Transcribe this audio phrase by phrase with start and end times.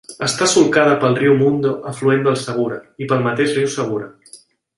[0.27, 4.11] Està solcada pel riu Mundo, afluent del Segura, i pel mateix riu Segura.